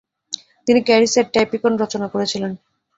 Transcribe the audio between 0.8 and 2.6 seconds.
ক্যারিসের টাইপিকন রচনা করেছিলেন।